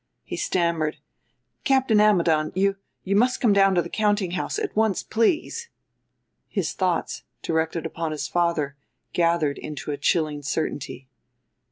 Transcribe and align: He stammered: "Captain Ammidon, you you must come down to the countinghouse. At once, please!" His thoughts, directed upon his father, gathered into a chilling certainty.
He 0.23 0.35
stammered: 0.35 0.97
"Captain 1.63 2.01
Ammidon, 2.01 2.51
you 2.55 2.77
you 3.03 3.15
must 3.15 3.39
come 3.39 3.53
down 3.53 3.75
to 3.75 3.83
the 3.83 3.87
countinghouse. 3.91 4.57
At 4.57 4.75
once, 4.75 5.03
please!" 5.03 5.69
His 6.47 6.73
thoughts, 6.73 7.21
directed 7.43 7.85
upon 7.85 8.11
his 8.11 8.27
father, 8.27 8.75
gathered 9.13 9.59
into 9.59 9.91
a 9.91 9.97
chilling 9.99 10.41
certainty. 10.41 11.07